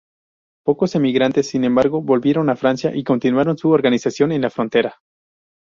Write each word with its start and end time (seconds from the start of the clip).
Pocos 0.65 0.95
emigrantes, 0.95 1.47
sin 1.49 1.63
embargo, 1.63 2.01
volvieron 2.01 2.49
a 2.49 2.55
Francia, 2.55 2.91
y 2.95 3.03
continuaron 3.03 3.55
su 3.59 3.69
organización 3.69 4.31
en 4.31 4.41
la 4.41 4.49
frontera. 4.49 4.95